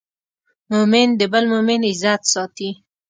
مؤمن 0.71 1.07
د 1.19 1.21
بل 1.31 1.43
مؤمن 1.51 1.81
عزت 1.89 2.21
ساتي. 2.33 2.69